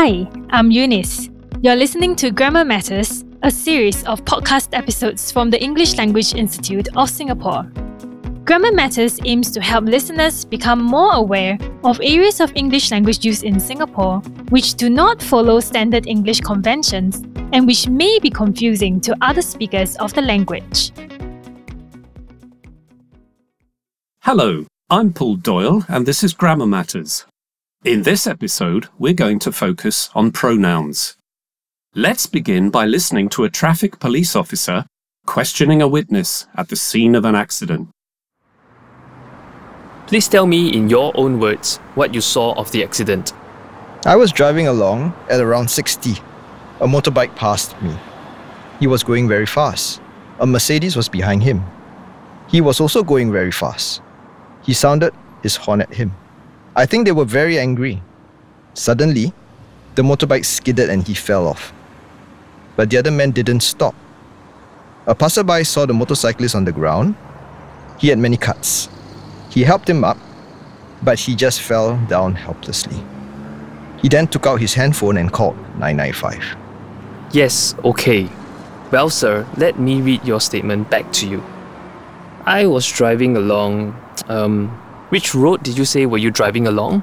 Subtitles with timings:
[0.00, 1.28] Hi, I'm Eunice.
[1.60, 6.86] You're listening to Grammar Matters, a series of podcast episodes from the English Language Institute
[6.94, 7.64] of Singapore.
[8.44, 13.42] Grammar Matters aims to help listeners become more aware of areas of English language use
[13.42, 17.16] in Singapore which do not follow standard English conventions
[17.52, 20.92] and which may be confusing to other speakers of the language.
[24.20, 27.26] Hello, I'm Paul Doyle, and this is Grammar Matters.
[27.84, 31.16] In this episode, we're going to focus on pronouns.
[31.94, 34.84] Let's begin by listening to a traffic police officer
[35.26, 37.88] questioning a witness at the scene of an accident.
[40.08, 43.32] Please tell me in your own words what you saw of the accident.
[44.04, 46.14] I was driving along at around 60.
[46.80, 47.96] A motorbike passed me.
[48.80, 50.00] He was going very fast.
[50.40, 51.64] A Mercedes was behind him.
[52.48, 54.02] He was also going very fast.
[54.64, 55.14] He sounded
[55.44, 56.12] his horn at him.
[56.78, 58.00] I think they were very angry.
[58.74, 59.32] Suddenly,
[59.96, 61.72] the motorbike skidded and he fell off.
[62.76, 63.96] But the other man didn't stop.
[65.08, 67.16] A passerby saw the motorcyclist on the ground.
[67.98, 68.88] He had many cuts.
[69.50, 70.18] He helped him up,
[71.02, 73.02] but he just fell down helplessly.
[74.00, 76.56] He then took out his handphone and called 995.
[77.32, 78.28] Yes, okay.
[78.92, 81.42] Well, sir, let me read your statement back to you.
[82.44, 84.00] I was driving along.
[84.28, 84.70] Um,
[85.08, 87.02] which road did you say were you driving along?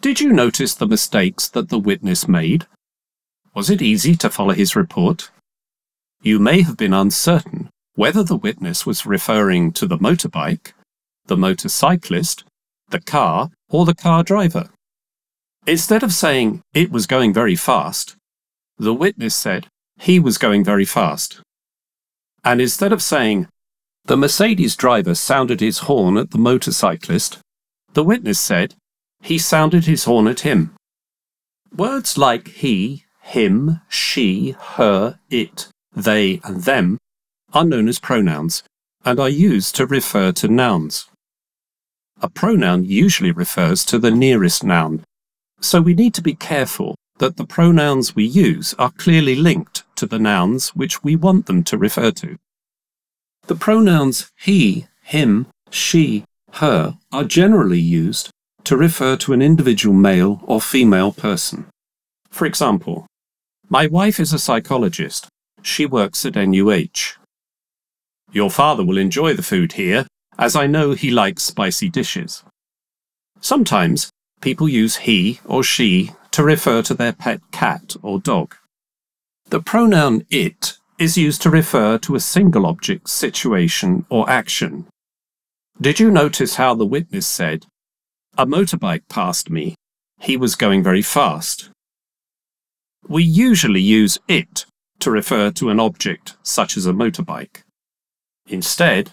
[0.00, 2.66] Did you notice the mistakes that the witness made?
[3.54, 5.30] Was it easy to follow his report?
[6.22, 10.72] You may have been uncertain whether the witness was referring to the motorbike,
[11.26, 12.44] the motorcyclist,
[12.88, 14.70] the car, or the car driver.
[15.66, 18.16] Instead of saying it was going very fast,
[18.78, 19.68] the witness said
[20.00, 21.40] he was going very fast.
[22.44, 23.46] And instead of saying
[24.04, 27.38] the Mercedes driver sounded his horn at the motorcyclist.
[27.92, 28.74] The witness said
[29.22, 30.74] he sounded his horn at him.
[31.74, 36.98] Words like he, him, she, her, it, they, and them
[37.52, 38.62] are known as pronouns
[39.04, 41.06] and are used to refer to nouns.
[42.20, 45.04] A pronoun usually refers to the nearest noun,
[45.60, 50.06] so we need to be careful that the pronouns we use are clearly linked to
[50.06, 52.36] the nouns which we want them to refer to.
[53.46, 58.30] The pronouns he, him, she, her are generally used
[58.64, 61.66] to refer to an individual male or female person.
[62.30, 63.06] For example,
[63.68, 65.28] my wife is a psychologist.
[65.62, 67.16] She works at NUH.
[68.32, 70.06] Your father will enjoy the food here,
[70.38, 72.44] as I know he likes spicy dishes.
[73.40, 74.10] Sometimes
[74.40, 78.54] people use he or she to refer to their pet cat or dog.
[79.50, 84.86] The pronoun it is used to refer to a single object, situation, or action.
[85.80, 87.66] Did you notice how the witness said,
[88.38, 89.74] A motorbike passed me.
[90.20, 91.70] He was going very fast.
[93.08, 94.64] We usually use it
[95.00, 97.62] to refer to an object, such as a motorbike.
[98.46, 99.10] Instead,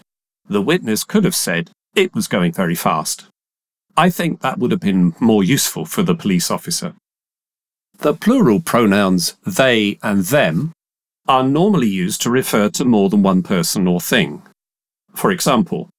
[0.48, 3.26] the witness could have said it was going very fast.
[3.96, 6.94] I think that would have been more useful for the police officer.
[7.98, 10.72] The plural pronouns they and them
[11.28, 14.42] are normally used to refer to more than one person or thing.
[15.14, 15.90] For example,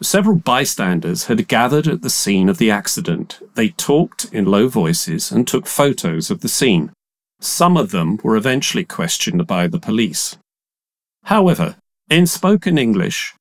[0.00, 3.40] several bystanders had gathered at the scene of the accident.
[3.54, 6.92] They talked in low voices and took photos of the scene.
[7.40, 10.36] Some of them were eventually questioned by the police.
[11.24, 11.76] However,
[12.10, 13.34] in spoken English,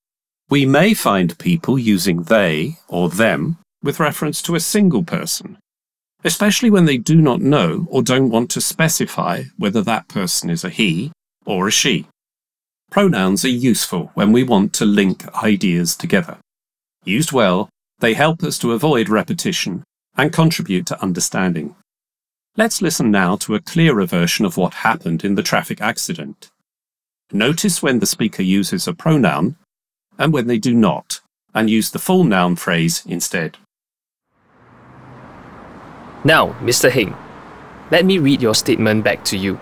[0.49, 5.57] we may find people using they or them with reference to a single person,
[6.27, 10.65] especially when they do not know or don't want to specify whether that person is
[10.65, 11.09] a he
[11.45, 12.05] or a she.
[12.91, 16.37] Pronouns are useful when we want to link ideas together.
[17.05, 19.85] Used well, they help us to avoid repetition
[20.17, 21.75] and contribute to understanding.
[22.57, 26.49] Let's listen now to a clearer version of what happened in the traffic accident.
[27.31, 29.55] Notice when the speaker uses a pronoun
[30.17, 31.21] and when they do not,
[31.53, 33.57] and use the full noun phrase instead.
[36.23, 36.89] Now, Mr.
[36.89, 37.15] Heng,
[37.91, 39.59] let me read your statement back to you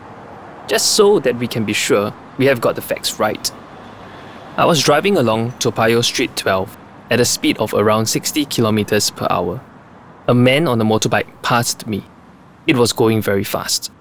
[0.67, 3.51] just so that we can be sure we have got the facts right.
[4.57, 6.77] I was driving along Toa Street 12
[7.11, 9.61] at a speed of around 60 kilometers per hour.
[10.27, 12.03] A man on a motorbike passed me.
[12.65, 13.91] It was going very fast.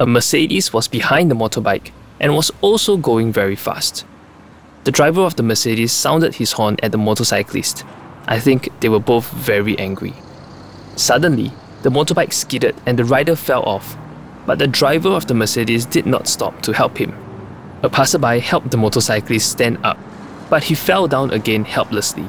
[0.00, 4.04] A Mercedes was behind the motorbike and was also going very fast.
[4.84, 7.84] The driver of the Mercedes sounded his horn at the motorcyclist.
[8.26, 10.14] I think they were both very angry.
[10.96, 11.52] Suddenly,
[11.82, 13.96] the motorbike skidded and the rider fell off,
[14.46, 17.14] but the driver of the Mercedes did not stop to help him.
[17.84, 19.96] A passerby helped the motorcyclist stand up,
[20.50, 22.26] but he fell down again helplessly.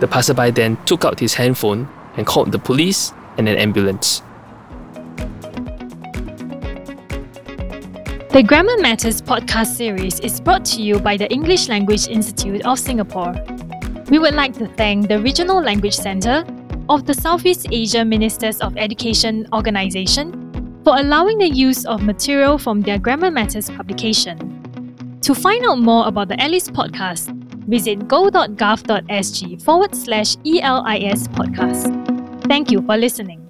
[0.00, 4.22] The passerby then took out his handphone and called the police and an ambulance.
[8.30, 12.78] The Grammar Matters podcast series is brought to you by the English Language Institute of
[12.78, 13.34] Singapore.
[14.08, 16.44] We would like to thank the Regional Language Centre
[16.88, 22.80] of the Southeast Asia Ministers of Education Organisation for allowing the use of material from
[22.80, 25.18] their Grammar Matters publication.
[25.22, 27.34] To find out more about the ELIS podcast,
[27.66, 32.46] visit go.gov.sg forward slash ELIS podcast.
[32.46, 33.45] Thank you for listening.